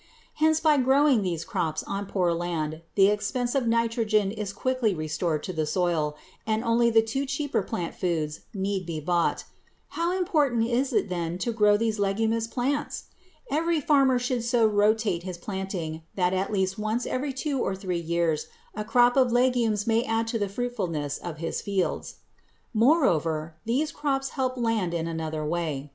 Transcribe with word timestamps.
Hence 0.33 0.59
by 0.59 0.77
growing 0.77 1.21
these 1.21 1.45
crops 1.45 1.83
on 1.83 2.07
poor 2.07 2.33
land 2.33 2.81
the 2.95 3.09
expensive 3.09 3.67
nitrogen 3.67 4.31
is 4.31 4.51
quickly 4.51 4.95
restored 4.95 5.43
to 5.43 5.53
the 5.53 5.67
soil, 5.67 6.17
and 6.47 6.63
only 6.63 6.89
the 6.89 7.03
two 7.03 7.27
cheaper 7.27 7.61
plant 7.61 7.93
foods 7.93 8.39
need 8.51 8.87
be 8.87 8.99
bought. 8.99 9.43
How 9.89 10.11
important 10.17 10.63
it 10.63 10.71
is 10.71 10.95
then 11.07 11.37
to 11.37 11.51
grow 11.53 11.77
these 11.77 11.99
leguminous 11.99 12.47
plants! 12.47 13.03
Every 13.51 13.79
farmer 13.79 14.17
should 14.17 14.43
so 14.43 14.65
rotate 14.65 15.21
his 15.21 15.37
planting 15.37 16.01
that 16.15 16.33
at 16.33 16.51
least 16.51 16.79
once 16.79 17.05
every 17.05 17.31
two 17.31 17.59
or 17.61 17.75
three 17.75 17.99
years 18.01 18.47
a 18.73 18.83
crop 18.83 19.15
of 19.15 19.31
legumes 19.31 19.85
may 19.85 20.03
add 20.03 20.25
to 20.29 20.39
the 20.39 20.49
fruitfulness 20.49 21.19
of 21.19 21.37
his 21.37 21.61
fields. 21.61 22.15
Moreover 22.73 23.53
these 23.65 23.91
crops 23.91 24.29
help 24.29 24.57
land 24.57 24.95
in 24.95 25.05
another 25.05 25.45
way. 25.45 25.89